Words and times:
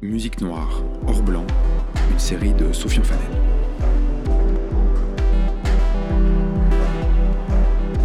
Musique 0.00 0.40
noire, 0.40 0.84
hors 1.08 1.24
blanc, 1.24 1.44
une 2.12 2.20
série 2.20 2.54
de 2.54 2.72
Sofian 2.72 3.02
Fanel. 3.02 3.26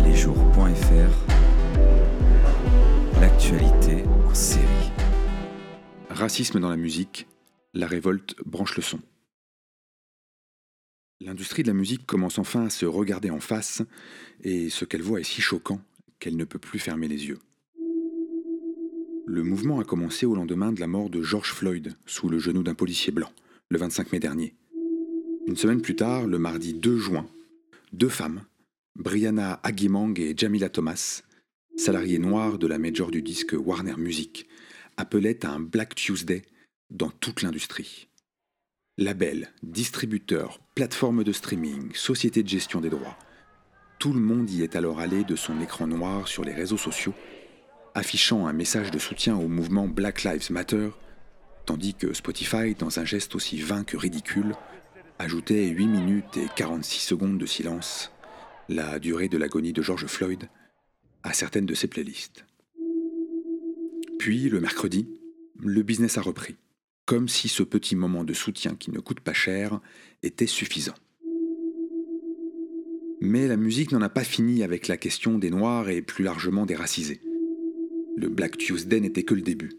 Lesjours.fr 0.04 1.12
L'actualité 3.22 4.06
en 4.26 4.34
série. 4.34 4.92
Racisme 6.10 6.60
dans 6.60 6.70
la 6.70 6.78
musique, 6.78 7.28
la 7.76 7.86
révolte 7.86 8.38
branche 8.44 8.76
le 8.76 8.82
son. 8.82 9.00
L'industrie 11.22 11.62
de 11.62 11.68
la 11.68 11.76
musique 11.76 12.08
commence 12.08 12.40
enfin 12.40 12.66
à 12.66 12.70
se 12.72 12.88
regarder 12.88 13.30
en 13.30 13.40
face, 13.40 13.84
et 14.42 14.72
ce 14.72 14.86
qu'elle 14.86 15.04
voit 15.04 15.20
est 15.20 15.24
si 15.24 15.42
choquant 15.42 15.80
qu'elle 16.18 16.38
ne 16.38 16.46
peut 16.46 16.58
plus 16.58 16.80
fermer 16.80 17.08
les 17.08 17.28
yeux. 17.28 17.38
Le 19.34 19.42
mouvement 19.42 19.80
a 19.80 19.84
commencé 19.84 20.28
au 20.28 20.36
lendemain 20.36 20.72
de 20.72 20.80
la 20.80 20.86
mort 20.86 21.10
de 21.10 21.24
George 21.24 21.54
Floyd 21.54 21.96
sous 22.06 22.30
le 22.30 22.38
genou 22.38 22.62
d'un 22.62 22.76
policier 22.76 23.12
blanc, 23.12 23.32
le 23.70 23.80
25 23.80 24.12
mai 24.12 24.20
dernier. 24.20 24.54
Une 25.48 25.56
semaine 25.56 25.82
plus 25.82 25.96
tard, 25.96 26.28
le 26.28 26.38
mardi 26.38 26.76
2 26.76 27.00
juin, 27.00 27.26
deux 27.94 28.10
femmes, 28.10 28.44
Brianna 28.96 29.60
Agimang 29.64 30.14
et 30.20 30.36
Jamila 30.38 30.70
Thomas, 30.70 31.24
salariées 31.76 32.20
noires 32.20 32.60
de 32.60 32.68
la 32.68 32.78
major 32.78 33.10
du 33.10 33.24
disque 33.24 33.56
Warner 33.58 33.96
Music, 33.98 34.48
appelaient 34.98 35.44
à 35.44 35.50
un 35.50 35.60
Black 35.60 35.96
Tuesday 35.96 36.44
dans 36.92 37.10
toute 37.10 37.42
l'industrie. 37.42 38.10
Labels, 39.00 39.52
distributeurs, 39.64 40.60
plateformes 40.76 41.24
de 41.24 41.32
streaming, 41.32 41.92
sociétés 41.96 42.44
de 42.44 42.50
gestion 42.50 42.82
des 42.82 42.92
droits, 42.92 43.18
tout 43.98 44.14
le 44.14 44.20
monde 44.20 44.52
y 44.52 44.62
est 44.62 44.76
alors 44.76 45.00
allé 45.00 45.24
de 45.24 45.36
son 45.36 45.60
écran 45.60 45.88
noir 45.88 46.28
sur 46.28 46.44
les 46.44 46.54
réseaux 46.54 46.78
sociaux 46.78 47.16
affichant 47.96 48.48
un 48.48 48.54
message 48.54 48.92
de 48.92 49.00
soutien 49.00 49.36
au 49.36 49.48
mouvement 49.48 49.88
Black 49.88 50.24
Lives 50.24 50.52
Matter, 50.52 50.90
tandis 51.66 51.94
que 51.94 52.14
Spotify, 52.14 52.76
dans 52.78 53.00
un 53.00 53.06
geste 53.06 53.36
aussi 53.36 53.58
vain 53.58 53.84
que 53.84 53.98
ridicule, 53.98 54.56
ajoutait 55.20 55.68
8 55.68 55.88
minutes 55.88 56.38
et 56.38 56.48
46 56.56 57.00
secondes 57.00 57.38
de 57.38 57.46
silence, 57.46 58.12
la 58.68 59.00
durée 59.00 59.30
de 59.30 59.38
l'agonie 59.38 59.74
de 59.74 59.82
George 59.82 60.08
Floyd, 60.08 60.50
à 61.24 61.34
certaines 61.34 61.66
de 61.66 61.76
ses 61.76 61.88
playlists. 61.88 62.46
Puis, 64.20 64.50
le 64.50 64.60
mercredi, 64.60 65.08
le 65.60 65.84
business 65.84 66.18
a 66.18 66.22
repris, 66.22 66.56
comme 67.06 67.28
si 67.28 67.48
ce 67.48 67.64
petit 67.64 67.96
moment 67.96 68.24
de 68.24 68.34
soutien 68.34 68.76
qui 68.76 68.92
ne 68.92 69.00
coûte 69.00 69.20
pas 69.20 69.34
cher 69.34 69.80
était 70.24 70.48
suffisant. 70.48 70.96
Mais 73.22 73.48
la 73.48 73.56
musique 73.56 73.92
n'en 73.92 74.02
a 74.02 74.10
pas 74.10 74.24
fini 74.24 74.64
avec 74.64 74.88
la 74.88 74.98
question 74.98 75.38
des 75.38 75.50
Noirs 75.50 75.90
et 75.90 76.02
plus 76.02 76.26
largement 76.26 76.66
des 76.66 76.76
racisés. 76.76 77.22
Le 78.16 78.30
Black 78.30 78.58
Tuesday 78.58 79.00
n'était 79.00 79.24
que 79.24 79.34
le 79.34 79.42
début. 79.42 79.74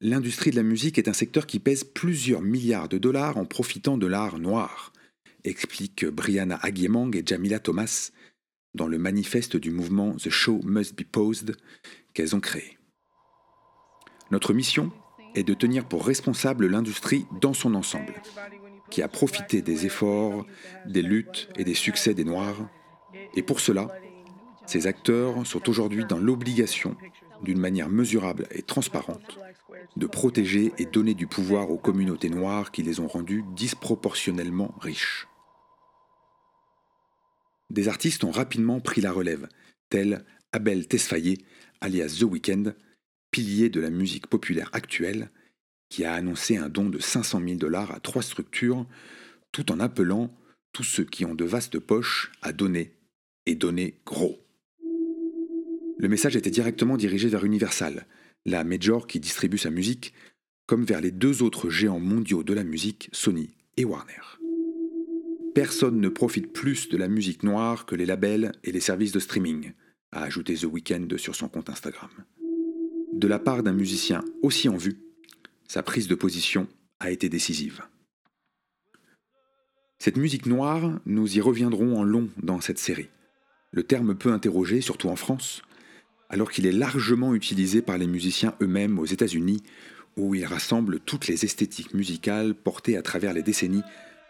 L'industrie 0.00 0.50
de 0.50 0.56
la 0.56 0.62
musique 0.62 0.98
est 0.98 1.08
un 1.08 1.12
secteur 1.12 1.46
qui 1.46 1.58
pèse 1.58 1.84
plusieurs 1.84 2.40
milliards 2.40 2.88
de 2.88 2.96
dollars 2.96 3.36
en 3.36 3.44
profitant 3.44 3.98
de 3.98 4.06
l'art 4.06 4.38
noir, 4.38 4.92
expliquent 5.44 6.06
Brianna 6.06 6.58
Agiemang 6.62 7.14
et 7.14 7.22
Jamila 7.24 7.58
Thomas 7.58 8.10
dans 8.74 8.86
le 8.86 8.98
manifeste 8.98 9.56
du 9.56 9.70
mouvement 9.70 10.14
The 10.16 10.30
Show 10.30 10.60
Must 10.64 10.96
Be 10.96 11.04
Posed 11.04 11.56
qu'elles 12.14 12.34
ont 12.34 12.40
créé. 12.40 12.78
Notre 14.30 14.54
mission 14.54 14.90
est 15.34 15.42
de 15.42 15.54
tenir 15.54 15.86
pour 15.86 16.06
responsable 16.06 16.66
l'industrie 16.66 17.26
dans 17.40 17.52
son 17.52 17.74
ensemble, 17.74 18.14
qui 18.90 19.02
a 19.02 19.08
profité 19.08 19.60
des 19.60 19.86
efforts, 19.86 20.46
des 20.86 21.02
luttes 21.02 21.48
et 21.56 21.64
des 21.64 21.74
succès 21.74 22.14
des 22.14 22.24
Noirs, 22.24 22.68
et 23.34 23.42
pour 23.42 23.60
cela, 23.60 23.88
ces 24.66 24.86
acteurs 24.86 25.46
sont 25.46 25.68
aujourd'hui 25.68 26.04
dans 26.04 26.18
l'obligation, 26.18 26.96
d'une 27.42 27.58
manière 27.58 27.88
mesurable 27.88 28.46
et 28.50 28.62
transparente, 28.62 29.38
de 29.96 30.06
protéger 30.06 30.72
et 30.78 30.84
donner 30.84 31.14
du 31.14 31.26
pouvoir 31.26 31.70
aux 31.70 31.78
communautés 31.78 32.30
noires 32.30 32.70
qui 32.70 32.82
les 32.82 33.00
ont 33.00 33.08
rendues 33.08 33.44
disproportionnellement 33.54 34.74
riches. 34.80 35.26
Des 37.70 37.88
artistes 37.88 38.24
ont 38.24 38.30
rapidement 38.30 38.80
pris 38.80 39.00
la 39.00 39.12
relève, 39.12 39.48
tels 39.88 40.24
Abel 40.52 40.86
Tesfaye, 40.86 41.38
alias 41.80 42.16
The 42.18 42.24
Weeknd, 42.24 42.74
pilier 43.30 43.70
de 43.70 43.80
la 43.80 43.90
musique 43.90 44.26
populaire 44.26 44.70
actuelle, 44.72 45.30
qui 45.88 46.04
a 46.04 46.14
annoncé 46.14 46.56
un 46.56 46.68
don 46.68 46.88
de 46.88 46.98
500 46.98 47.40
000 47.44 47.54
dollars 47.56 47.92
à 47.92 48.00
trois 48.00 48.22
structures, 48.22 48.86
tout 49.52 49.72
en 49.72 49.80
appelant 49.80 50.32
tous 50.72 50.84
ceux 50.84 51.04
qui 51.04 51.24
ont 51.24 51.34
de 51.34 51.44
vastes 51.44 51.78
poches 51.78 52.30
à 52.42 52.52
donner, 52.52 52.92
et 53.46 53.54
donner 53.54 54.00
gros. 54.06 54.38
Le 56.00 56.08
message 56.08 56.34
était 56.34 56.50
directement 56.50 56.96
dirigé 56.96 57.28
vers 57.28 57.44
Universal, 57.44 58.06
la 58.46 58.64
major 58.64 59.06
qui 59.06 59.20
distribue 59.20 59.58
sa 59.58 59.68
musique, 59.68 60.14
comme 60.64 60.86
vers 60.86 61.02
les 61.02 61.10
deux 61.10 61.42
autres 61.42 61.68
géants 61.68 62.00
mondiaux 62.00 62.42
de 62.42 62.54
la 62.54 62.64
musique, 62.64 63.10
Sony 63.12 63.50
et 63.76 63.84
Warner. 63.84 64.38
Personne 65.54 66.00
ne 66.00 66.08
profite 66.08 66.54
plus 66.54 66.88
de 66.88 66.96
la 66.96 67.06
musique 67.06 67.42
noire 67.42 67.84
que 67.84 67.96
les 67.96 68.06
labels 68.06 68.52
et 68.64 68.72
les 68.72 68.80
services 68.80 69.12
de 69.12 69.20
streaming, 69.20 69.74
a 70.10 70.22
ajouté 70.22 70.54
The 70.54 70.64
Weeknd 70.64 71.08
sur 71.18 71.34
son 71.34 71.48
compte 71.48 71.68
Instagram. 71.68 72.08
De 73.12 73.28
la 73.28 73.38
part 73.38 73.62
d'un 73.62 73.74
musicien 73.74 74.24
aussi 74.40 74.70
en 74.70 74.78
vue, 74.78 75.02
sa 75.68 75.82
prise 75.82 76.08
de 76.08 76.14
position 76.14 76.66
a 76.98 77.10
été 77.10 77.28
décisive. 77.28 77.82
Cette 79.98 80.16
musique 80.16 80.46
noire, 80.46 80.98
nous 81.04 81.36
y 81.36 81.42
reviendrons 81.42 81.98
en 81.98 82.04
long 82.04 82.30
dans 82.42 82.62
cette 82.62 82.78
série. 82.78 83.10
Le 83.70 83.82
terme 83.82 84.14
peut 84.14 84.32
interroger, 84.32 84.80
surtout 84.80 85.10
en 85.10 85.16
France, 85.16 85.62
alors 86.30 86.50
qu'il 86.50 86.66
est 86.66 86.72
largement 86.72 87.34
utilisé 87.34 87.82
par 87.82 87.98
les 87.98 88.06
musiciens 88.06 88.54
eux-mêmes 88.62 88.98
aux 88.98 89.04
États-Unis, 89.04 89.62
où 90.16 90.34
il 90.34 90.44
rassemble 90.44 91.00
toutes 91.00 91.26
les 91.26 91.44
esthétiques 91.44 91.92
musicales 91.92 92.54
portées 92.54 92.96
à 92.96 93.02
travers 93.02 93.32
les 93.32 93.42
décennies 93.42 93.82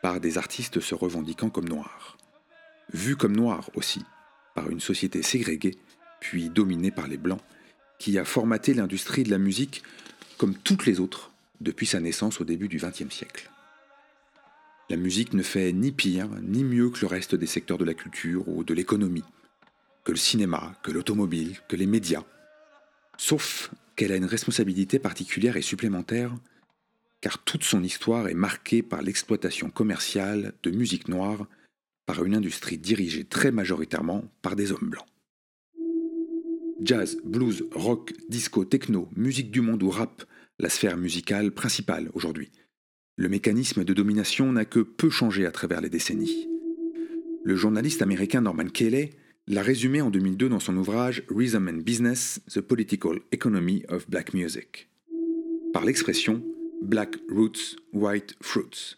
par 0.02 0.20
des 0.20 0.38
artistes 0.38 0.80
se 0.80 0.94
revendiquant 0.94 1.50
comme 1.50 1.68
noirs. 1.68 2.16
Vus 2.92 3.16
comme 3.16 3.36
noirs 3.36 3.70
aussi, 3.74 4.02
par 4.54 4.70
une 4.70 4.80
société 4.80 5.22
ségrégée, 5.22 5.76
puis 6.20 6.48
dominée 6.48 6.90
par 6.90 7.06
les 7.06 7.18
blancs, 7.18 7.40
qui 7.98 8.18
a 8.18 8.24
formaté 8.24 8.72
l'industrie 8.72 9.22
de 9.22 9.30
la 9.30 9.38
musique 9.38 9.82
comme 10.38 10.54
toutes 10.54 10.86
les 10.86 11.00
autres 11.00 11.32
depuis 11.60 11.86
sa 11.86 12.00
naissance 12.00 12.40
au 12.40 12.44
début 12.44 12.68
du 12.68 12.78
XXe 12.78 13.14
siècle. 13.14 13.50
La 14.88 14.96
musique 14.96 15.34
ne 15.34 15.42
fait 15.42 15.72
ni 15.72 15.92
pire 15.92 16.28
ni 16.42 16.64
mieux 16.64 16.88
que 16.88 17.02
le 17.02 17.06
reste 17.06 17.34
des 17.34 17.46
secteurs 17.46 17.78
de 17.78 17.84
la 17.84 17.94
culture 17.94 18.48
ou 18.48 18.64
de 18.64 18.74
l'économie 18.74 19.24
que 20.04 20.12
le 20.12 20.18
cinéma, 20.18 20.76
que 20.82 20.90
l'automobile, 20.90 21.58
que 21.68 21.76
les 21.76 21.86
médias. 21.86 22.24
Sauf 23.16 23.70
qu'elle 23.96 24.12
a 24.12 24.16
une 24.16 24.24
responsabilité 24.24 24.98
particulière 24.98 25.56
et 25.56 25.62
supplémentaire, 25.62 26.34
car 27.20 27.38
toute 27.44 27.64
son 27.64 27.82
histoire 27.82 28.28
est 28.28 28.34
marquée 28.34 28.82
par 28.82 29.02
l'exploitation 29.02 29.70
commerciale 29.70 30.54
de 30.62 30.70
musique 30.70 31.08
noire 31.08 31.46
par 32.06 32.24
une 32.24 32.34
industrie 32.34 32.78
dirigée 32.78 33.24
très 33.24 33.52
majoritairement 33.52 34.24
par 34.42 34.56
des 34.56 34.72
hommes 34.72 34.88
blancs. 34.88 35.06
Jazz, 36.82 37.18
blues, 37.24 37.66
rock, 37.72 38.14
disco, 38.30 38.64
techno, 38.64 39.08
musique 39.14 39.50
du 39.50 39.60
monde 39.60 39.82
ou 39.82 39.90
rap, 39.90 40.24
la 40.58 40.70
sphère 40.70 40.96
musicale 40.96 41.52
principale 41.52 42.10
aujourd'hui. 42.14 42.50
Le 43.16 43.28
mécanisme 43.28 43.84
de 43.84 43.92
domination 43.92 44.50
n'a 44.50 44.64
que 44.64 44.80
peu 44.80 45.10
changé 45.10 45.44
à 45.44 45.52
travers 45.52 45.82
les 45.82 45.90
décennies. 45.90 46.48
Le 47.44 47.54
journaliste 47.54 48.00
américain 48.00 48.40
Norman 48.40 48.68
Cayley 48.68 49.10
l'a 49.50 49.62
résumé 49.62 50.00
en 50.00 50.10
2002 50.10 50.48
dans 50.48 50.60
son 50.60 50.76
ouvrage 50.76 51.24
Rhythm 51.28 51.68
and 51.68 51.82
Business, 51.82 52.40
The 52.48 52.60
Political 52.60 53.18
Economy 53.32 53.82
of 53.88 54.08
Black 54.08 54.32
Music, 54.32 54.88
par 55.72 55.84
l'expression 55.84 56.44
Black 56.82 57.16
Roots, 57.28 57.76
White 57.92 58.36
Fruits. 58.40 58.96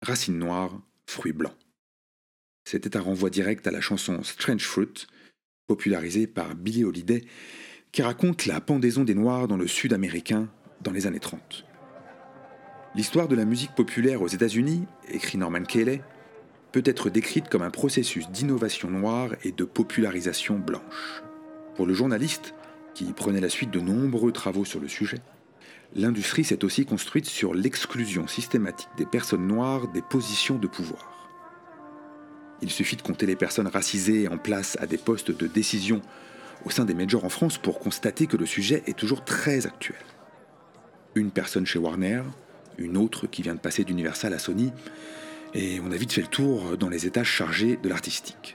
Racines 0.00 0.38
noires, 0.38 0.80
fruits 1.06 1.34
blancs. 1.34 1.56
C'était 2.64 2.96
un 2.96 3.02
renvoi 3.02 3.28
direct 3.28 3.66
à 3.66 3.70
la 3.70 3.82
chanson 3.82 4.22
Strange 4.22 4.64
Fruit, 4.64 5.06
popularisée 5.66 6.26
par 6.26 6.54
Billie 6.54 6.84
Holiday, 6.84 7.24
qui 7.92 8.00
raconte 8.00 8.46
la 8.46 8.62
pendaison 8.62 9.04
des 9.04 9.14
Noirs 9.14 9.48
dans 9.48 9.58
le 9.58 9.66
sud 9.66 9.92
américain 9.92 10.48
dans 10.80 10.92
les 10.92 11.06
années 11.06 11.20
30. 11.20 11.66
L'histoire 12.94 13.28
de 13.28 13.36
la 13.36 13.44
musique 13.44 13.74
populaire 13.74 14.22
aux 14.22 14.28
États-Unis, 14.28 14.86
écrit 15.10 15.36
Norman 15.36 15.64
Cayley, 15.64 16.00
peut 16.72 16.82
être 16.84 17.10
décrite 17.10 17.48
comme 17.48 17.62
un 17.62 17.70
processus 17.70 18.28
d'innovation 18.30 18.90
noire 18.90 19.30
et 19.44 19.52
de 19.52 19.64
popularisation 19.64 20.58
blanche. 20.58 21.22
Pour 21.76 21.86
le 21.86 21.94
journaliste, 21.94 22.54
qui 22.94 23.04
prenait 23.12 23.40
la 23.40 23.48
suite 23.48 23.70
de 23.70 23.80
nombreux 23.80 24.32
travaux 24.32 24.64
sur 24.64 24.80
le 24.80 24.88
sujet, 24.88 25.20
l'industrie 25.94 26.44
s'est 26.44 26.64
aussi 26.64 26.84
construite 26.84 27.26
sur 27.26 27.54
l'exclusion 27.54 28.26
systématique 28.26 28.88
des 28.96 29.06
personnes 29.06 29.46
noires 29.46 29.88
des 29.88 30.02
positions 30.02 30.58
de 30.58 30.66
pouvoir. 30.66 31.14
Il 32.60 32.70
suffit 32.70 32.96
de 32.96 33.02
compter 33.02 33.26
les 33.26 33.36
personnes 33.36 33.68
racisées 33.68 34.26
en 34.28 34.36
place 34.36 34.76
à 34.80 34.86
des 34.86 34.98
postes 34.98 35.30
de 35.30 35.46
décision 35.46 36.02
au 36.64 36.70
sein 36.70 36.84
des 36.84 36.94
majors 36.94 37.24
en 37.24 37.28
France 37.28 37.56
pour 37.56 37.78
constater 37.78 38.26
que 38.26 38.36
le 38.36 38.46
sujet 38.46 38.82
est 38.86 38.98
toujours 38.98 39.24
très 39.24 39.66
actuel. 39.66 39.96
Une 41.14 41.30
personne 41.30 41.66
chez 41.66 41.78
Warner, 41.78 42.22
une 42.78 42.96
autre 42.96 43.26
qui 43.26 43.42
vient 43.42 43.54
de 43.54 43.60
passer 43.60 43.84
d'Universal 43.84 44.34
à 44.34 44.38
Sony, 44.38 44.72
et 45.54 45.80
on 45.80 45.90
a 45.90 45.96
vite 45.96 46.12
fait 46.12 46.22
le 46.22 46.28
tour 46.28 46.76
dans 46.76 46.88
les 46.88 47.06
étages 47.06 47.30
chargés 47.30 47.76
de 47.76 47.88
l'artistique. 47.88 48.54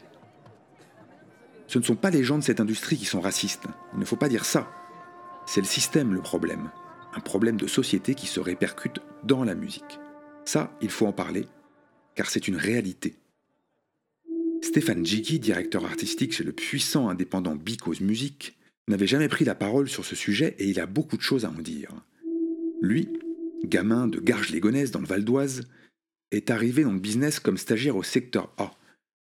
Ce 1.68 1.80
ne 1.80 1.84
sont 1.84 1.96
pas 1.96 2.10
les 2.10 2.24
gens 2.24 2.38
de 2.38 2.44
cette 2.44 2.60
industrie 2.60 2.98
qui 2.98 3.06
sont 3.06 3.22
racistes, 3.22 3.66
il 3.94 4.00
ne 4.00 4.06
faut 4.06 4.16
pas 4.16 4.30
dire 4.30 4.46
ça. 4.46 4.72
C'est 5.46 5.62
le 5.62 5.68
système 5.68 6.14
le 6.14 6.22
problème. 6.22 6.70
un 7.16 7.20
problème 7.20 7.58
de 7.58 7.68
société 7.68 8.16
qui 8.16 8.26
se 8.26 8.40
répercute 8.40 9.00
dans 9.24 9.44
la 9.44 9.54
musique. 9.54 10.00
Ça, 10.46 10.76
il 10.82 10.90
faut 10.90 11.06
en 11.06 11.12
parler, 11.12 11.48
car 12.16 12.30
c'est 12.30 12.48
une 12.48 12.56
réalité. 12.56 13.16
Stéphane 14.64 15.06
Jiggy, 15.06 15.40
directeur 15.40 15.86
artistique 15.86 16.34
chez 16.34 16.44
le 16.44 16.54
puissant 16.54 17.10
indépendant 17.10 17.56
Because 17.56 18.02
Music, 18.02 18.58
n'avait 18.88 19.08
jamais 19.08 19.28
pris 19.28 19.46
la 19.46 19.56
parole 19.56 19.90
sur 19.90 20.06
ce 20.06 20.16
sujet 20.16 20.56
et 20.58 20.68
il 20.68 20.80
a 20.80 20.86
beaucoup 20.86 21.18
de 21.18 21.22
choses 21.22 21.46
à 21.46 21.50
en 21.50 21.62
dire. 21.62 21.90
Lui, 22.82 23.10
gamin 23.64 24.08
de 24.08 24.20
Garges-les-Gonesse 24.20 24.92
dans 24.92 25.00
le 25.00 25.06
Val 25.06 25.24
d'Oise, 25.24 25.64
est 26.34 26.50
arrivé 26.50 26.84
dans 26.84 26.94
le 26.94 27.00
business 27.00 27.40
comme 27.40 27.58
stagiaire 27.58 27.96
au 27.96 28.04
secteur 28.04 28.52
A, 28.58 28.72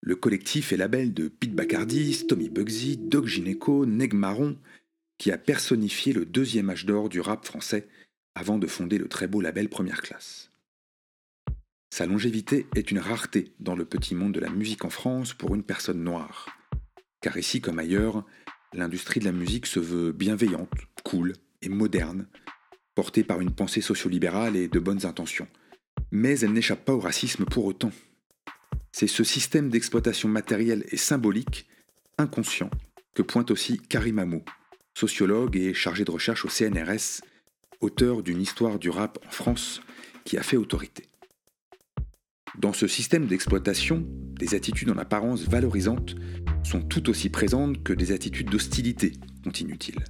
le 0.01 0.17
collectif 0.17 0.73
et 0.73 0.77
label 0.77 1.15
de 1.15 1.29
Pete 1.29 1.55
Bacardi, 1.55 2.27
Tommy 2.27 2.49
Bugsy, 2.49 2.97
Doc 2.97 3.27
Gineco, 3.27 3.87
Neg 3.87 4.15
Marron, 4.15 4.57
qui 5.19 5.31
a 5.31 5.39
personnifié 5.39 6.13
le 6.13 6.25
deuxième 6.25 6.71
âge 6.71 6.87
d'or 6.87 7.09
du 7.09 7.21
rap 7.21 7.45
français 7.45 7.87
avant 8.35 8.59
de 8.59 8.67
fonder 8.67 8.99
le 8.99 9.09
très 9.09 9.29
beau 9.29 9.41
label 9.41 9.69
Première 9.69 10.03
Classe. 10.03 10.51
Sa 11.91 12.07
longévité 12.07 12.67
est 12.75 12.91
une 12.91 12.99
rareté 12.99 13.53
dans 13.61 13.77
le 13.77 13.85
petit 13.85 14.15
monde 14.15 14.33
de 14.33 14.41
la 14.41 14.49
musique 14.49 14.85
en 14.85 14.91
France 14.91 15.35
pour 15.35 15.55
une 15.55 15.63
personne 15.63 16.03
noire. 16.03 16.49
Car 17.21 17.37
ici 17.37 17.61
comme 17.61 17.79
ailleurs, 17.79 18.25
l'industrie 18.73 19.21
de 19.21 19.27
la 19.27 19.33
musique 19.33 19.67
se 19.67 19.79
veut 19.79 20.13
bienveillante, 20.13 20.73
cool 21.05 21.35
et 21.61 21.69
moderne, 21.69 22.27
portée 22.95 23.23
par 23.23 23.41
une 23.41 23.55
pensée 23.55 23.83
sociolibérale 23.83 24.57
et 24.57 24.69
de 24.69 24.79
bonnes 24.79 25.05
intentions. 25.05 25.49
Mais 26.13 26.39
elle 26.41 26.53
n'échappe 26.53 26.85
pas 26.85 26.95
au 26.95 27.01
racisme 27.01 27.45
pour 27.47 27.65
autant. 27.65 27.91
C'est 28.93 29.07
ce 29.07 29.25
système 29.25 29.71
d'exploitation 29.71 30.29
matérielle 30.29 30.85
et 30.91 30.99
symbolique, 30.99 31.67
inconscient, 32.19 32.71
que 33.15 33.23
pointe 33.23 33.51
aussi 33.51 33.79
Karim 33.79 34.19
Amou, 34.19 34.45
sociologue 34.95 35.57
et 35.57 35.73
chargé 35.73 36.05
de 36.05 36.11
recherche 36.11 36.45
au 36.45 36.49
CNRS, 36.49 37.23
auteur 37.81 38.23
d'une 38.23 38.41
histoire 38.41 38.79
du 38.79 38.91
rap 38.91 39.19
en 39.27 39.31
France 39.31 39.81
qui 40.25 40.37
a 40.37 40.43
fait 40.43 40.59
autorité. 40.59 41.07
Dans 42.59 42.75
ce 42.75 42.87
système 42.87 43.27
d'exploitation, 43.27 44.07
des 44.39 44.55
attitudes 44.55 44.91
en 44.91 44.99
apparence 44.99 45.49
valorisantes 45.49 46.15
sont 46.63 46.83
tout 46.83 47.09
aussi 47.09 47.31
présentes 47.31 47.83
que 47.83 47.95
des 47.95 48.13
attitudes 48.13 48.51
d'hostilité, 48.51 49.13
continue-t-il. 49.43 50.05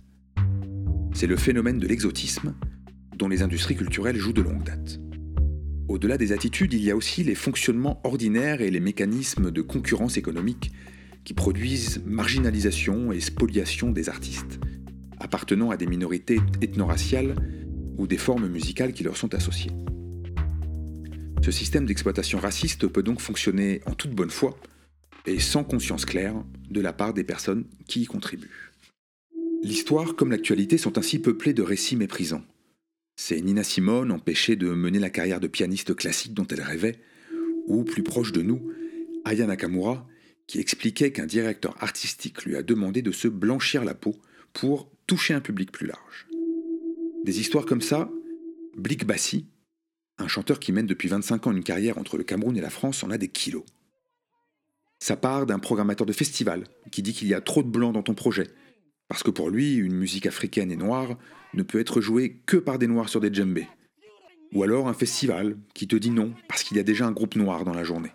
C'est 1.15 1.29
le 1.29 1.37
phénomène 1.37 1.79
de 1.79 1.87
l'exotisme 1.87 2.55
dont 3.17 3.29
les 3.29 3.43
industries 3.43 3.77
culturelles 3.77 4.17
jouent 4.17 4.33
de 4.33 4.43
longue 4.43 4.65
date. 4.65 5.02
Au-delà 5.93 6.17
des 6.17 6.33
attitudes, 6.33 6.73
il 6.73 6.83
y 6.83 6.91
a 6.91 6.97
aussi 6.97 7.23
les 7.23 7.35
fonctionnements 7.35 8.01
ordinaires 8.03 8.63
et 8.63 8.71
les 8.71 8.81
mécanismes 8.81 9.51
de 9.51 9.61
concurrence 9.61 10.17
économique 10.17 10.73
qui 11.23 11.35
produisent 11.35 12.01
marginalisation 12.07 13.13
et 13.13 13.21
spoliation 13.21 13.91
des 13.91 14.09
artistes, 14.09 14.59
appartenant 15.21 15.71
à 15.71 15.77
des 15.77 15.87
minorités 15.87 16.41
ethno-raciales 16.63 17.35
ou 17.99 18.07
des 18.07 18.17
formes 18.17 18.49
musicales 18.49 18.95
qui 18.95 19.05
leur 19.05 19.19
sont 19.19 19.35
associées. 19.35 19.73
Ce 21.45 21.51
système 21.51 21.85
d'exploitation 21.85 22.39
raciste 22.39 22.87
peut 22.87 23.03
donc 23.03 23.21
fonctionner 23.21 23.83
en 23.85 23.93
toute 23.93 24.15
bonne 24.15 24.31
foi 24.31 24.59
et 25.27 25.41
sans 25.41 25.63
conscience 25.63 26.07
claire 26.07 26.43
de 26.71 26.81
la 26.81 26.95
part 26.95 27.13
des 27.13 27.23
personnes 27.23 27.67
qui 27.87 28.01
y 28.01 28.07
contribuent. 28.07 28.73
L'histoire 29.63 30.17
comme 30.17 30.31
l'actualité 30.31 30.79
sont 30.79 30.97
ainsi 30.97 31.19
peuplées 31.19 31.53
de 31.53 31.63
récits 31.63 31.97
méprisants, 31.97 32.45
c'est 33.17 33.41
Nina 33.41 33.63
Simone, 33.63 34.11
empêchée 34.11 34.57
de 34.57 34.69
mener 34.69 34.99
la 34.99 35.11
carrière 35.11 35.41
de 35.41 35.47
pianiste 35.47 35.95
classique 35.95 36.35
dont 36.35 36.47
elle 36.47 36.63
rêvait, 36.63 36.99
ou 37.67 37.85
plus 37.85 38.03
proche 38.03 38.33
de 38.33 38.43
nous, 38.43 38.73
Aya 39.25 39.47
Nakamura, 39.47 40.07
qui 40.47 40.59
expliquait 40.59 41.13
qu'un 41.13 41.27
directeur 41.27 41.83
artistique 41.83 42.45
lui 42.45 42.57
a 42.57 42.63
demandé 42.63 43.03
de 43.03 43.13
se 43.13 43.29
blanchir 43.29 43.85
la 43.85 43.95
peau 43.95 44.17
pour 44.53 44.91
toucher 45.07 45.35
un 45.35 45.41
public 45.41 45.71
plus 45.73 45.87
large. 45.87 46.27
Des 47.25 47.41
histoires 47.41 47.67
comme 47.67 47.81
ça, 47.81 48.11
Blik 48.77 49.07
Bassi, 49.07 49.47
un 50.19 50.29
chanteur 50.29 50.59
qui 50.59 50.73
mène 50.73 50.87
depuis 50.87 51.09
25 51.09 51.47
ans 51.47 51.53
une 51.53 51.63
carrière 51.63 51.99
entre 51.99 52.17
le 52.17 52.25
Cameroun 52.25 52.57
et 52.57 52.61
la 52.61 52.71
France, 52.71 53.03
en 53.05 53.11
a 53.11 53.19
des 53.19 53.29
kilos. 53.29 53.65
Ça 54.99 55.17
part 55.17 55.47
d'un 55.47 55.59
programmateur 55.59 56.07
de 56.07 56.13
festival 56.13 56.65
qui 56.91 57.03
dit 57.03 57.13
qu'il 57.13 57.29
y 57.29 57.35
a 57.35 57.41
trop 57.41 57.63
de 57.63 57.69
blancs 57.69 57.95
dans 57.95 58.03
ton 58.03 58.15
projet, 58.15 58.49
parce 59.13 59.23
que 59.23 59.31
pour 59.31 59.51
lui, 59.51 59.75
une 59.75 59.95
musique 59.95 60.25
africaine 60.25 60.73
et 60.73 60.77
noire 60.77 61.19
ne 61.53 61.63
peut 61.63 61.81
être 61.81 62.01
jouée 62.01 62.41
que 62.47 62.57
par 62.57 62.79
des 62.79 62.87
noirs 62.87 63.11
sur 63.11 63.21
des 63.21 63.31
djembés. 63.31 63.69
Ou 64.55 64.63
alors 64.63 64.89
un 64.89 64.95
festival 64.95 65.59
qui 65.75 65.87
te 65.87 65.97
dit 65.97 66.09
non 66.09 66.33
parce 66.49 66.63
qu'il 66.63 66.79
y 66.79 66.81
a 66.81 66.83
déjà 66.83 67.07
un 67.07 67.13
groupe 67.13 67.37
noir 67.37 67.67
dans 67.67 67.75
la 67.75 67.85
journée. 67.85 68.13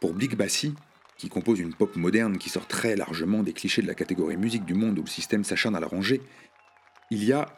Pour 0.00 0.14
Big 0.14 0.34
Bassi, 0.34 0.72
qui 1.18 1.28
compose 1.28 1.60
une 1.60 1.74
pop 1.74 1.94
moderne 1.96 2.38
qui 2.38 2.48
sort 2.48 2.66
très 2.66 2.96
largement 2.96 3.42
des 3.42 3.52
clichés 3.52 3.82
de 3.82 3.86
la 3.86 3.94
catégorie 3.94 4.38
musique 4.38 4.64
du 4.64 4.72
monde 4.72 4.98
où 4.98 5.02
le 5.02 5.10
système 5.10 5.44
s'acharne 5.44 5.76
à 5.76 5.80
la 5.80 5.88
ranger, 5.88 6.22
il 7.10 7.22
y 7.22 7.34
a 7.34 7.54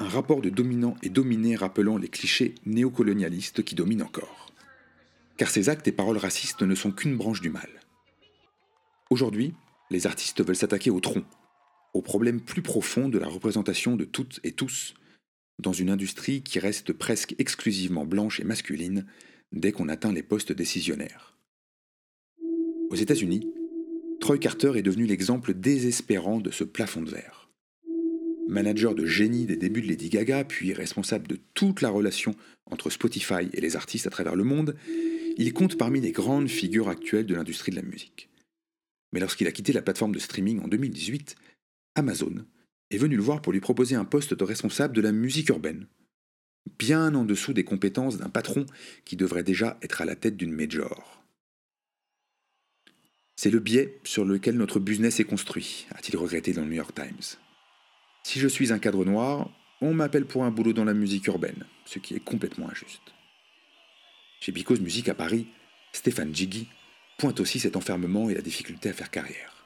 un 0.00 0.08
rapport 0.08 0.42
de 0.42 0.50
dominant 0.50 0.96
et 1.04 1.08
dominé 1.08 1.54
rappelant 1.54 1.98
les 1.98 2.08
clichés 2.08 2.56
néocolonialistes 2.64 3.62
qui 3.62 3.76
dominent 3.76 4.02
encore. 4.02 4.50
Car 5.36 5.50
ces 5.50 5.68
actes 5.68 5.86
et 5.86 5.92
paroles 5.92 6.18
racistes 6.18 6.62
ne 6.62 6.74
sont 6.74 6.90
qu'une 6.90 7.16
branche 7.16 7.42
du 7.42 7.50
mal. 7.50 7.68
Aujourd'hui, 9.08 9.54
les 9.90 10.06
artistes 10.06 10.44
veulent 10.44 10.56
s'attaquer 10.56 10.90
au 10.90 11.00
tronc, 11.00 11.24
au 11.94 12.02
problème 12.02 12.40
plus 12.40 12.62
profond 12.62 13.08
de 13.08 13.18
la 13.18 13.28
représentation 13.28 13.96
de 13.96 14.04
toutes 14.04 14.40
et 14.44 14.52
tous 14.52 14.94
dans 15.58 15.72
une 15.72 15.90
industrie 15.90 16.42
qui 16.42 16.58
reste 16.58 16.92
presque 16.92 17.34
exclusivement 17.38 18.04
blanche 18.04 18.40
et 18.40 18.44
masculine 18.44 19.06
dès 19.52 19.72
qu'on 19.72 19.88
atteint 19.88 20.12
les 20.12 20.22
postes 20.22 20.52
décisionnaires. 20.52 21.36
Aux 22.90 22.96
États-Unis, 22.96 23.48
Troy 24.20 24.38
Carter 24.38 24.72
est 24.76 24.82
devenu 24.82 25.06
l'exemple 25.06 25.54
désespérant 25.54 26.40
de 26.40 26.50
ce 26.50 26.64
plafond 26.64 27.02
de 27.02 27.10
verre. 27.10 27.50
Manager 28.48 28.94
de 28.94 29.06
génie 29.06 29.46
des 29.46 29.56
débuts 29.56 29.82
de 29.82 29.88
Lady 29.88 30.08
Gaga, 30.08 30.44
puis 30.44 30.72
responsable 30.72 31.26
de 31.26 31.38
toute 31.54 31.80
la 31.80 31.90
relation 31.90 32.34
entre 32.70 32.90
Spotify 32.90 33.48
et 33.52 33.60
les 33.60 33.74
artistes 33.74 34.06
à 34.06 34.10
travers 34.10 34.36
le 34.36 34.44
monde, 34.44 34.76
il 35.36 35.52
compte 35.52 35.76
parmi 35.76 36.00
les 36.00 36.12
grandes 36.12 36.48
figures 36.48 36.88
actuelles 36.88 37.26
de 37.26 37.34
l'industrie 37.34 37.72
de 37.72 37.76
la 37.76 37.82
musique. 37.82 38.30
Mais 39.12 39.20
lorsqu'il 39.20 39.46
a 39.46 39.52
quitté 39.52 39.72
la 39.72 39.82
plateforme 39.82 40.12
de 40.12 40.18
streaming 40.18 40.60
en 40.60 40.68
2018, 40.68 41.36
Amazon 41.94 42.44
est 42.90 42.98
venu 42.98 43.16
le 43.16 43.22
voir 43.22 43.42
pour 43.42 43.52
lui 43.52 43.60
proposer 43.60 43.94
un 43.94 44.04
poste 44.04 44.34
de 44.34 44.44
responsable 44.44 44.94
de 44.94 45.00
la 45.00 45.12
musique 45.12 45.48
urbaine, 45.48 45.86
bien 46.78 47.14
en 47.14 47.24
dessous 47.24 47.52
des 47.52 47.64
compétences 47.64 48.18
d'un 48.18 48.28
patron 48.28 48.66
qui 49.04 49.16
devrait 49.16 49.42
déjà 49.42 49.78
être 49.82 50.00
à 50.00 50.04
la 50.04 50.16
tête 50.16 50.36
d'une 50.36 50.52
major. 50.52 51.24
C'est 53.36 53.50
le 53.50 53.60
biais 53.60 54.00
sur 54.04 54.24
lequel 54.24 54.56
notre 54.56 54.80
business 54.80 55.20
est 55.20 55.24
construit, 55.24 55.86
a-t-il 55.94 56.16
regretté 56.16 56.52
dans 56.52 56.62
le 56.62 56.68
New 56.68 56.74
York 56.74 56.94
Times. 56.94 57.38
Si 58.22 58.40
je 58.40 58.48
suis 58.48 58.72
un 58.72 58.78
cadre 58.78 59.04
noir, 59.04 59.50
on 59.80 59.92
m'appelle 59.92 60.26
pour 60.26 60.44
un 60.44 60.50
boulot 60.50 60.72
dans 60.72 60.84
la 60.84 60.94
musique 60.94 61.26
urbaine, 61.26 61.66
ce 61.84 61.98
qui 61.98 62.14
est 62.14 62.24
complètement 62.24 62.70
injuste. 62.70 63.12
Chez 64.40 64.52
Because 64.52 64.80
Music 64.80 65.08
à 65.08 65.14
Paris, 65.14 65.48
Stéphane 65.92 66.34
Jiggy 66.34 66.68
pointe 67.16 67.40
aussi 67.40 67.60
cet 67.60 67.76
enfermement 67.76 68.28
et 68.28 68.34
la 68.34 68.42
difficulté 68.42 68.88
à 68.88 68.92
faire 68.92 69.10
carrière. 69.10 69.64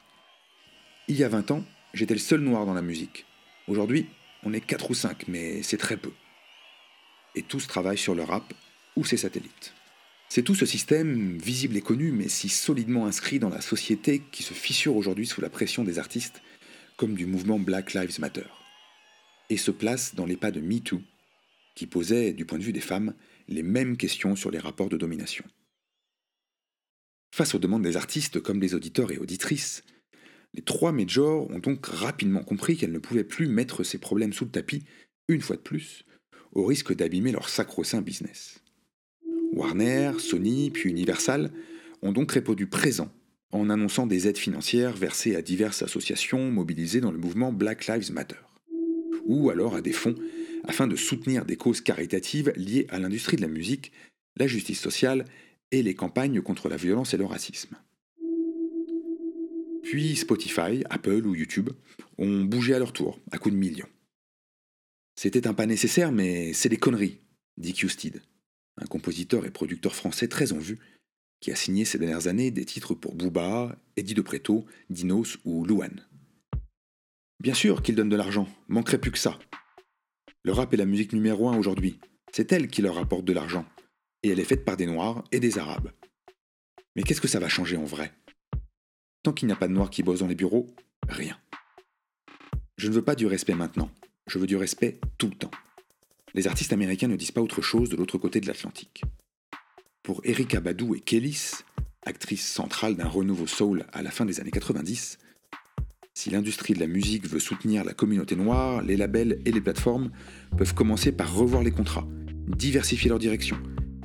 Il 1.08 1.16
y 1.16 1.24
a 1.24 1.28
20 1.28 1.50
ans, 1.50 1.64
j'étais 1.94 2.14
le 2.14 2.20
seul 2.20 2.40
noir 2.40 2.66
dans 2.66 2.74
la 2.74 2.82
musique. 2.82 3.26
Aujourd'hui, 3.66 4.06
on 4.44 4.52
est 4.52 4.60
4 4.60 4.90
ou 4.90 4.94
5, 4.94 5.28
mais 5.28 5.62
c'est 5.62 5.76
très 5.76 5.96
peu. 5.96 6.12
Et 7.34 7.42
tous 7.42 7.66
travaillent 7.66 7.98
sur 7.98 8.14
le 8.14 8.22
rap 8.22 8.54
ou 8.96 9.04
ses 9.04 9.16
satellites. 9.16 9.74
C'est 10.28 10.42
tout 10.42 10.54
ce 10.54 10.66
système, 10.66 11.38
visible 11.38 11.76
et 11.76 11.80
connu, 11.80 12.12
mais 12.12 12.28
si 12.28 12.48
solidement 12.48 13.06
inscrit 13.06 13.40
dans 13.40 13.48
la 13.48 13.60
société 13.60 14.22
qui 14.30 14.44
se 14.44 14.54
fissure 14.54 14.94
aujourd'hui 14.94 15.26
sous 15.26 15.40
la 15.40 15.50
pression 15.50 15.82
des 15.82 15.98
artistes, 15.98 16.40
comme 16.96 17.14
du 17.14 17.26
mouvement 17.26 17.58
Black 17.58 17.94
Lives 17.94 18.20
Matter. 18.20 18.46
Et 19.48 19.56
se 19.56 19.72
place 19.72 20.14
dans 20.14 20.26
les 20.26 20.36
pas 20.36 20.52
de 20.52 20.60
MeToo, 20.60 21.02
qui 21.74 21.86
posait, 21.86 22.32
du 22.32 22.44
point 22.44 22.58
de 22.58 22.64
vue 22.64 22.72
des 22.72 22.80
femmes, 22.80 23.14
les 23.48 23.64
mêmes 23.64 23.96
questions 23.96 24.36
sur 24.36 24.52
les 24.52 24.58
rapports 24.60 24.88
de 24.88 24.96
domination. 24.96 25.44
Face 27.40 27.54
aux 27.54 27.58
demandes 27.58 27.84
des 27.84 27.96
artistes 27.96 28.38
comme 28.38 28.60
des 28.60 28.74
auditeurs 28.74 29.12
et 29.12 29.16
auditrices, 29.16 29.82
les 30.52 30.60
trois 30.60 30.92
majors 30.92 31.50
ont 31.50 31.58
donc 31.58 31.86
rapidement 31.86 32.42
compris 32.42 32.76
qu'elles 32.76 32.92
ne 32.92 32.98
pouvaient 32.98 33.24
plus 33.24 33.48
mettre 33.48 33.82
ces 33.82 33.96
problèmes 33.96 34.34
sous 34.34 34.44
le 34.44 34.50
tapis, 34.50 34.84
une 35.26 35.40
fois 35.40 35.56
de 35.56 35.62
plus, 35.62 36.04
au 36.52 36.66
risque 36.66 36.94
d'abîmer 36.94 37.32
leur 37.32 37.48
sacro-saint 37.48 38.02
business. 38.02 38.60
Warner, 39.54 40.12
Sony, 40.18 40.70
puis 40.70 40.90
Universal 40.90 41.50
ont 42.02 42.12
donc 42.12 42.30
répondu 42.32 42.66
présent 42.66 43.10
en 43.52 43.70
annonçant 43.70 44.06
des 44.06 44.28
aides 44.28 44.36
financières 44.36 44.94
versées 44.94 45.34
à 45.34 45.40
diverses 45.40 45.80
associations 45.80 46.50
mobilisées 46.50 47.00
dans 47.00 47.10
le 47.10 47.16
mouvement 47.16 47.54
Black 47.54 47.86
Lives 47.86 48.12
Matter, 48.12 48.36
ou 49.24 49.48
alors 49.48 49.76
à 49.76 49.80
des 49.80 49.94
fonds 49.94 50.14
afin 50.64 50.86
de 50.86 50.94
soutenir 50.94 51.46
des 51.46 51.56
causes 51.56 51.80
caritatives 51.80 52.52
liées 52.54 52.86
à 52.90 52.98
l'industrie 52.98 53.38
de 53.38 53.42
la 53.42 53.48
musique, 53.48 53.92
la 54.36 54.46
justice 54.46 54.80
sociale 54.80 55.24
et 55.72 55.82
les 55.82 55.94
campagnes 55.94 56.40
contre 56.42 56.68
la 56.68 56.76
violence 56.76 57.14
et 57.14 57.16
le 57.16 57.24
racisme. 57.24 57.76
Puis 59.82 60.16
Spotify, 60.16 60.84
Apple 60.90 61.26
ou 61.26 61.34
YouTube 61.34 61.70
ont 62.18 62.44
bougé 62.44 62.74
à 62.74 62.78
leur 62.78 62.92
tour, 62.92 63.18
à 63.30 63.38
coups 63.38 63.54
de 63.54 63.58
millions. 63.58 63.88
C'était 65.16 65.46
un 65.46 65.54
pas 65.54 65.66
nécessaire, 65.66 66.12
mais 66.12 66.52
c'est 66.52 66.68
des 66.68 66.76
conneries, 66.76 67.18
dit 67.56 67.72
Q-Steed, 67.72 68.22
un 68.78 68.86
compositeur 68.86 69.44
et 69.46 69.50
producteur 69.50 69.94
français 69.94 70.28
très 70.28 70.52
en 70.52 70.58
vue, 70.58 70.78
qui 71.40 71.50
a 71.50 71.56
signé 71.56 71.84
ces 71.84 71.98
dernières 71.98 72.26
années 72.26 72.50
des 72.50 72.64
titres 72.64 72.94
pour 72.94 73.14
Booba, 73.14 73.76
Eddie 73.96 74.14
de 74.14 74.22
Preto, 74.22 74.66
Dinos 74.90 75.38
ou 75.44 75.64
Louane. 75.64 76.06
Bien 77.40 77.54
sûr 77.54 77.82
qu'il 77.82 77.94
donne 77.94 78.10
de 78.10 78.16
l'argent, 78.16 78.46
manquerait 78.68 79.00
plus 79.00 79.10
que 79.10 79.18
ça. 79.18 79.38
Le 80.42 80.52
rap 80.52 80.72
est 80.72 80.78
la 80.78 80.86
musique 80.86 81.12
numéro 81.12 81.48
un 81.48 81.56
aujourd'hui. 81.56 81.98
C'est 82.32 82.52
elle 82.52 82.68
qui 82.68 82.82
leur 82.82 82.98
apporte 82.98 83.24
de 83.24 83.32
l'argent. 83.32 83.64
Et 84.22 84.30
elle 84.30 84.40
est 84.40 84.44
faite 84.44 84.64
par 84.64 84.76
des 84.76 84.86
Noirs 84.86 85.24
et 85.32 85.40
des 85.40 85.58
Arabes. 85.58 85.92
Mais 86.94 87.02
qu'est-ce 87.02 87.20
que 87.20 87.28
ça 87.28 87.40
va 87.40 87.48
changer 87.48 87.76
en 87.76 87.84
vrai? 87.84 88.12
Tant 89.22 89.32
qu'il 89.32 89.46
n'y 89.46 89.52
a 89.52 89.56
pas 89.56 89.68
de 89.68 89.72
Noirs 89.72 89.90
qui 89.90 90.02
bossent 90.02 90.20
dans 90.20 90.26
les 90.26 90.34
bureaux, 90.34 90.66
rien. 91.08 91.38
Je 92.76 92.88
ne 92.88 92.92
veux 92.92 93.04
pas 93.04 93.14
du 93.14 93.26
respect 93.26 93.54
maintenant, 93.54 93.90
je 94.26 94.38
veux 94.38 94.46
du 94.46 94.56
respect 94.56 95.00
tout 95.18 95.28
le 95.28 95.34
temps. 95.34 95.50
Les 96.34 96.46
artistes 96.46 96.72
américains 96.72 97.08
ne 97.08 97.16
disent 97.16 97.32
pas 97.32 97.40
autre 97.40 97.62
chose 97.62 97.90
de 97.90 97.96
l'autre 97.96 98.18
côté 98.18 98.40
de 98.40 98.46
l'Atlantique. 98.46 99.02
Pour 100.02 100.22
Erika 100.24 100.60
Badou 100.60 100.94
et 100.94 101.00
Kellys, 101.00 101.52
actrice 102.06 102.46
centrale 102.46 102.96
d'un 102.96 103.08
renouveau 103.08 103.46
soul 103.46 103.84
à 103.92 104.02
la 104.02 104.10
fin 104.10 104.24
des 104.24 104.40
années 104.40 104.50
90, 104.50 105.18
si 106.14 106.30
l'industrie 106.30 106.74
de 106.74 106.80
la 106.80 106.86
musique 106.86 107.26
veut 107.26 107.40
soutenir 107.40 107.84
la 107.84 107.94
communauté 107.94 108.36
noire, 108.36 108.82
les 108.82 108.96
labels 108.96 109.40
et 109.44 109.52
les 109.52 109.60
plateformes 109.60 110.10
peuvent 110.56 110.74
commencer 110.74 111.12
par 111.12 111.34
revoir 111.34 111.62
les 111.62 111.70
contrats, 111.70 112.06
diversifier 112.46 113.08
leur 113.08 113.18
direction 113.18 113.56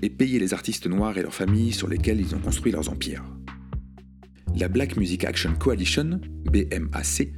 et 0.05 0.09
payer 0.12 0.38
les 0.38 0.53
artistes 0.53 0.85
noirs 0.85 1.17
et 1.17 1.24
leurs 1.24 1.33
familles 1.33 1.74
sur 1.74 1.88
lesquels 1.88 2.21
ils 2.21 2.35
ont 2.35 2.39
construit 2.39 2.71
leurs 2.71 2.89
empires. 2.89 3.24
La 4.55 4.67
Black 4.67 4.97
Music 4.97 5.25
Action 5.25 5.55
Coalition, 5.55 6.21
BMAC, 6.51 7.33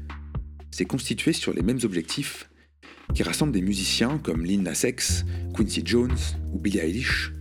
s'est 0.69 0.85
constituée 0.85 1.31
sur 1.31 1.53
les 1.53 1.61
mêmes 1.61 1.79
objectifs 1.83 2.49
qui 3.13 3.23
rassemblent 3.23 3.53
des 3.53 3.61
musiciens 3.61 4.17
comme 4.17 4.45
Lynn 4.45 4.63
Nas 4.63 4.85
Quincy 5.55 5.81
Jones 5.85 6.17
ou 6.53 6.59
Billie 6.59 6.79
Eilish, 6.79 7.31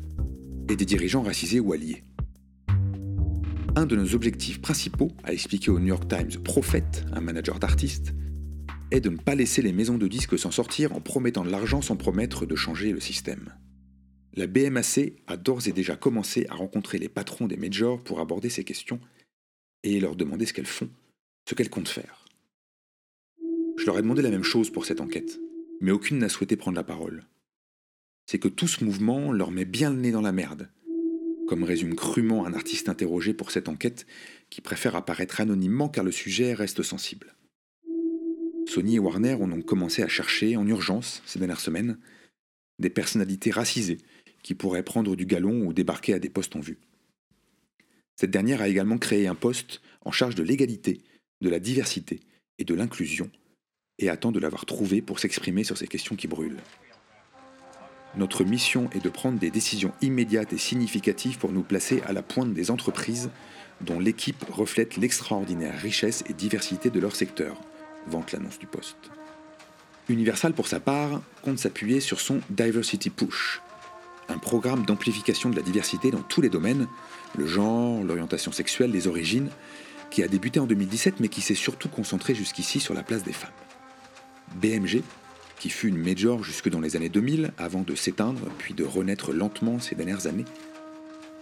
et 0.68 0.76
des 0.76 0.84
dirigeants 0.84 1.22
racisés 1.22 1.58
ou 1.58 1.72
alliés. 1.72 2.04
Un 3.74 3.84
de 3.84 3.96
nos 3.96 4.14
objectifs 4.14 4.60
principaux, 4.60 5.10
a 5.24 5.32
expliqué 5.32 5.72
au 5.72 5.80
New 5.80 5.88
York 5.88 6.08
Times 6.08 6.40
Prophet, 6.42 6.84
un 7.12 7.20
manager 7.20 7.58
d'artistes, 7.58 8.14
est 8.92 9.00
de 9.00 9.10
ne 9.10 9.16
pas 9.16 9.34
laisser 9.34 9.60
les 9.60 9.72
maisons 9.72 9.98
de 9.98 10.06
disques 10.06 10.38
s'en 10.38 10.52
sortir 10.52 10.94
en 10.94 11.00
promettant 11.00 11.44
de 11.44 11.50
l'argent 11.50 11.82
sans 11.82 11.96
promettre 11.96 12.46
de 12.46 12.54
changer 12.54 12.92
le 12.92 13.00
système. 13.00 13.52
La 14.36 14.46
BMAC 14.46 15.14
a 15.26 15.38
d'ores 15.38 15.66
et 15.66 15.72
déjà 15.72 15.96
commencé 15.96 16.46
à 16.50 16.54
rencontrer 16.54 16.98
les 16.98 17.08
patrons 17.08 17.46
des 17.46 17.56
majors 17.56 18.02
pour 18.02 18.20
aborder 18.20 18.50
ces 18.50 18.64
questions 18.64 19.00
et 19.82 19.98
leur 19.98 20.14
demander 20.14 20.44
ce 20.44 20.52
qu'elles 20.52 20.66
font, 20.66 20.90
ce 21.48 21.54
qu'elles 21.54 21.70
comptent 21.70 21.88
faire. 21.88 22.26
Je 23.78 23.86
leur 23.86 23.98
ai 23.98 24.02
demandé 24.02 24.20
la 24.20 24.30
même 24.30 24.42
chose 24.42 24.68
pour 24.68 24.84
cette 24.84 25.00
enquête, 25.00 25.40
mais 25.80 25.90
aucune 25.90 26.18
n'a 26.18 26.28
souhaité 26.28 26.56
prendre 26.56 26.76
la 26.76 26.84
parole. 26.84 27.24
C'est 28.26 28.38
que 28.38 28.48
tout 28.48 28.68
ce 28.68 28.84
mouvement 28.84 29.32
leur 29.32 29.50
met 29.50 29.64
bien 29.64 29.88
le 29.88 29.96
nez 29.96 30.10
dans 30.10 30.20
la 30.20 30.32
merde, 30.32 30.68
comme 31.48 31.64
résume 31.64 31.94
crûment 31.94 32.44
un 32.44 32.52
artiste 32.52 32.90
interrogé 32.90 33.32
pour 33.32 33.50
cette 33.50 33.70
enquête 33.70 34.06
qui 34.50 34.60
préfère 34.60 34.96
apparaître 34.96 35.40
anonymement 35.40 35.88
car 35.88 36.04
le 36.04 36.12
sujet 36.12 36.52
reste 36.52 36.82
sensible. 36.82 37.34
Sony 38.68 38.96
et 38.96 38.98
Warner 38.98 39.34
ont 39.34 39.48
donc 39.48 39.64
commencé 39.64 40.02
à 40.02 40.08
chercher 40.08 40.56
en 40.56 40.66
urgence 40.66 41.22
ces 41.24 41.38
dernières 41.38 41.60
semaines 41.60 41.98
des 42.78 42.90
personnalités 42.90 43.50
racisées 43.50 43.98
qui 44.46 44.54
pourraient 44.54 44.84
prendre 44.84 45.16
du 45.16 45.26
galon 45.26 45.66
ou 45.66 45.72
débarquer 45.72 46.14
à 46.14 46.20
des 46.20 46.30
postes 46.30 46.54
en 46.54 46.60
vue. 46.60 46.78
Cette 48.14 48.30
dernière 48.30 48.62
a 48.62 48.68
également 48.68 48.96
créé 48.96 49.26
un 49.26 49.34
poste 49.34 49.82
en 50.04 50.12
charge 50.12 50.36
de 50.36 50.44
l'égalité, 50.44 51.02
de 51.40 51.48
la 51.48 51.58
diversité 51.58 52.20
et 52.60 52.64
de 52.64 52.72
l'inclusion 52.72 53.28
et 53.98 54.08
attend 54.08 54.30
de 54.30 54.38
l'avoir 54.38 54.64
trouvé 54.64 55.02
pour 55.02 55.18
s'exprimer 55.18 55.64
sur 55.64 55.76
ces 55.76 55.88
questions 55.88 56.14
qui 56.14 56.28
brûlent. 56.28 56.62
Notre 58.16 58.44
mission 58.44 58.88
est 58.92 59.02
de 59.02 59.08
prendre 59.08 59.40
des 59.40 59.50
décisions 59.50 59.92
immédiates 60.00 60.52
et 60.52 60.58
significatives 60.58 61.38
pour 61.38 61.50
nous 61.50 61.64
placer 61.64 62.00
à 62.02 62.12
la 62.12 62.22
pointe 62.22 62.54
des 62.54 62.70
entreprises 62.70 63.30
dont 63.80 63.98
l'équipe 63.98 64.44
reflète 64.48 64.96
l'extraordinaire 64.96 65.76
richesse 65.76 66.22
et 66.28 66.34
diversité 66.34 66.88
de 66.88 67.00
leur 67.00 67.16
secteur, 67.16 67.60
vante 68.06 68.30
l'annonce 68.30 68.60
du 68.60 68.68
poste. 68.68 69.10
Universal, 70.08 70.52
pour 70.52 70.68
sa 70.68 70.78
part, 70.78 71.20
compte 71.42 71.58
s'appuyer 71.58 71.98
sur 71.98 72.20
son 72.20 72.40
Diversity 72.48 73.10
Push, 73.10 73.60
un 74.28 74.38
programme 74.38 74.84
d'amplification 74.84 75.50
de 75.50 75.56
la 75.56 75.62
diversité 75.62 76.10
dans 76.10 76.22
tous 76.22 76.40
les 76.40 76.48
domaines, 76.48 76.88
le 77.36 77.46
genre, 77.46 78.02
l'orientation 78.02 78.52
sexuelle, 78.52 78.90
les 78.90 79.08
origines, 79.08 79.50
qui 80.10 80.22
a 80.22 80.28
débuté 80.28 80.60
en 80.60 80.66
2017 80.66 81.20
mais 81.20 81.28
qui 81.28 81.40
s'est 81.40 81.54
surtout 81.54 81.88
concentré 81.88 82.34
jusqu'ici 82.34 82.80
sur 82.80 82.94
la 82.94 83.02
place 83.02 83.22
des 83.22 83.32
femmes. 83.32 83.50
BMG, 84.56 85.02
qui 85.58 85.70
fut 85.70 85.88
une 85.88 85.98
major 85.98 86.42
jusque 86.42 86.68
dans 86.68 86.80
les 86.80 86.96
années 86.96 87.08
2000 87.08 87.52
avant 87.58 87.82
de 87.82 87.94
s'éteindre 87.94 88.42
puis 88.58 88.74
de 88.74 88.84
renaître 88.84 89.32
lentement 89.32 89.78
ces 89.80 89.94
dernières 89.94 90.26
années, 90.26 90.44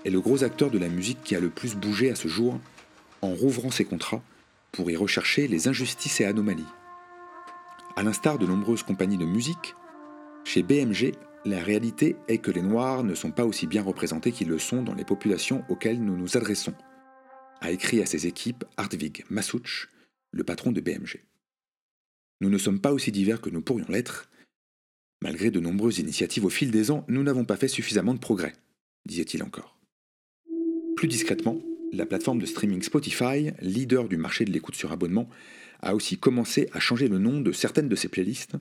est 0.04 0.10
le 0.10 0.20
gros 0.20 0.44
acteur 0.44 0.70
de 0.70 0.78
la 0.78 0.88
musique 0.88 1.22
qui 1.24 1.34
a 1.34 1.40
le 1.40 1.50
plus 1.50 1.74
bougé 1.74 2.10
à 2.10 2.14
ce 2.14 2.28
jour 2.28 2.58
en 3.22 3.28
rouvrant 3.28 3.70
ses 3.70 3.84
contrats 3.84 4.22
pour 4.72 4.90
y 4.90 4.96
rechercher 4.96 5.48
les 5.48 5.68
injustices 5.68 6.20
et 6.20 6.24
anomalies. 6.24 6.66
À 7.96 8.02
l'instar 8.02 8.38
de 8.38 8.46
nombreuses 8.46 8.82
compagnies 8.82 9.16
de 9.16 9.24
musique, 9.24 9.74
chez 10.44 10.62
BMG, 10.62 11.12
la 11.44 11.62
réalité 11.62 12.16
est 12.28 12.38
que 12.38 12.50
les 12.50 12.62
Noirs 12.62 13.04
ne 13.04 13.14
sont 13.14 13.30
pas 13.30 13.44
aussi 13.44 13.66
bien 13.66 13.82
représentés 13.82 14.32
qu'ils 14.32 14.48
le 14.48 14.58
sont 14.58 14.82
dans 14.82 14.94
les 14.94 15.04
populations 15.04 15.62
auxquelles 15.68 16.02
nous 16.02 16.16
nous 16.16 16.36
adressons, 16.36 16.74
a 17.60 17.70
écrit 17.70 18.00
à 18.00 18.06
ses 18.06 18.26
équipes 18.26 18.64
Hartvig 18.76 19.24
Massouch, 19.28 19.90
le 20.32 20.44
patron 20.44 20.72
de 20.72 20.80
BMG. 20.80 21.22
Nous 22.40 22.48
ne 22.48 22.58
sommes 22.58 22.80
pas 22.80 22.92
aussi 22.92 23.12
divers 23.12 23.40
que 23.40 23.50
nous 23.50 23.60
pourrions 23.60 23.86
l'être. 23.88 24.30
Malgré 25.22 25.50
de 25.50 25.60
nombreuses 25.60 25.98
initiatives 25.98 26.44
au 26.44 26.50
fil 26.50 26.70
des 26.70 26.90
ans, 26.90 27.04
nous 27.08 27.22
n'avons 27.22 27.44
pas 27.44 27.56
fait 27.56 27.68
suffisamment 27.68 28.14
de 28.14 28.18
progrès, 28.18 28.54
disait-il 29.06 29.42
encore. 29.42 29.78
Plus 30.96 31.08
discrètement, 31.08 31.60
la 31.92 32.06
plateforme 32.06 32.38
de 32.38 32.46
streaming 32.46 32.82
Spotify, 32.82 33.52
leader 33.60 34.08
du 34.08 34.16
marché 34.16 34.44
de 34.44 34.50
l'écoute 34.50 34.74
sur 34.74 34.92
abonnement, 34.92 35.28
a 35.80 35.94
aussi 35.94 36.18
commencé 36.18 36.68
à 36.72 36.80
changer 36.80 37.08
le 37.08 37.18
nom 37.18 37.40
de 37.40 37.52
certaines 37.52 37.88
de 37.88 37.96
ses 37.96 38.08
playlists 38.08 38.56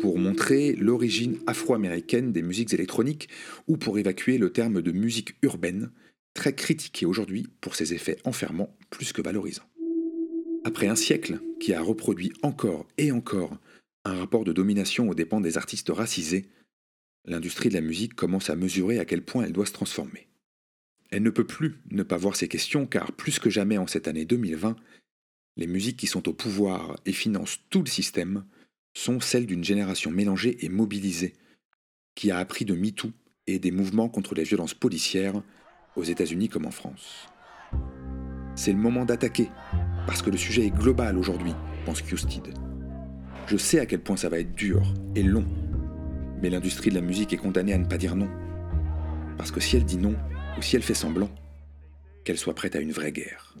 pour 0.00 0.18
montrer 0.18 0.74
l'origine 0.74 1.38
afro-américaine 1.46 2.32
des 2.32 2.42
musiques 2.42 2.74
électroniques 2.74 3.28
ou 3.66 3.76
pour 3.76 3.98
évacuer 3.98 4.38
le 4.38 4.50
terme 4.50 4.82
de 4.82 4.92
musique 4.92 5.36
urbaine, 5.42 5.90
très 6.34 6.54
critiqué 6.54 7.06
aujourd'hui 7.06 7.48
pour 7.60 7.74
ses 7.74 7.94
effets 7.94 8.18
enfermants 8.24 8.76
plus 8.90 9.12
que 9.12 9.22
valorisants. 9.22 9.68
Après 10.64 10.86
un 10.86 10.96
siècle 10.96 11.40
qui 11.60 11.72
a 11.72 11.80
reproduit 11.80 12.32
encore 12.42 12.86
et 12.98 13.12
encore 13.12 13.58
un 14.04 14.14
rapport 14.14 14.44
de 14.44 14.52
domination 14.52 15.08
aux 15.08 15.14
dépens 15.14 15.40
des 15.40 15.56
artistes 15.56 15.90
racisés, 15.90 16.48
l'industrie 17.24 17.68
de 17.68 17.74
la 17.74 17.80
musique 17.80 18.14
commence 18.14 18.50
à 18.50 18.56
mesurer 18.56 18.98
à 18.98 19.04
quel 19.04 19.22
point 19.22 19.44
elle 19.44 19.52
doit 19.52 19.66
se 19.66 19.72
transformer. 19.72 20.28
Elle 21.10 21.22
ne 21.22 21.30
peut 21.30 21.46
plus 21.46 21.76
ne 21.90 22.02
pas 22.02 22.16
voir 22.16 22.36
ces 22.36 22.48
questions 22.48 22.86
car 22.86 23.12
plus 23.12 23.38
que 23.38 23.50
jamais 23.50 23.78
en 23.78 23.86
cette 23.86 24.08
année 24.08 24.24
2020, 24.24 24.76
les 25.56 25.66
musiques 25.66 25.96
qui 25.96 26.06
sont 26.06 26.28
au 26.28 26.32
pouvoir 26.32 26.96
et 27.06 27.12
financent 27.12 27.60
tout 27.70 27.80
le 27.80 27.88
système 27.88 28.44
sont 28.98 29.20
celles 29.20 29.46
d'une 29.46 29.62
génération 29.62 30.10
mélangée 30.10 30.64
et 30.64 30.68
mobilisée, 30.68 31.34
qui 32.16 32.32
a 32.32 32.38
appris 32.38 32.64
de 32.64 32.74
MeToo 32.74 33.12
et 33.46 33.60
des 33.60 33.70
mouvements 33.70 34.08
contre 34.08 34.34
les 34.34 34.42
violences 34.42 34.74
policières 34.74 35.40
aux 35.94 36.02
États-Unis 36.02 36.48
comme 36.48 36.66
en 36.66 36.72
France. 36.72 37.28
C'est 38.56 38.72
le 38.72 38.78
moment 38.78 39.04
d'attaquer, 39.04 39.50
parce 40.06 40.20
que 40.20 40.30
le 40.30 40.36
sujet 40.36 40.66
est 40.66 40.76
global 40.76 41.16
aujourd'hui, 41.16 41.54
pense 41.84 42.02
Custid. 42.02 42.52
Je 43.46 43.56
sais 43.56 43.78
à 43.78 43.86
quel 43.86 44.00
point 44.00 44.16
ça 44.16 44.28
va 44.28 44.40
être 44.40 44.54
dur 44.54 44.82
et 45.14 45.22
long, 45.22 45.46
mais 46.42 46.50
l'industrie 46.50 46.90
de 46.90 46.96
la 46.96 47.00
musique 47.00 47.32
est 47.32 47.38
condamnée 47.38 47.72
à 47.72 47.78
ne 47.78 47.86
pas 47.86 47.98
dire 47.98 48.16
non. 48.16 48.28
Parce 49.36 49.52
que 49.52 49.60
si 49.60 49.76
elle 49.76 49.84
dit 49.84 49.96
non, 49.96 50.16
ou 50.58 50.62
si 50.62 50.74
elle 50.74 50.82
fait 50.82 50.94
semblant, 50.94 51.30
qu'elle 52.24 52.36
soit 52.36 52.54
prête 52.54 52.74
à 52.74 52.80
une 52.80 52.92
vraie 52.92 53.12
guerre. 53.12 53.56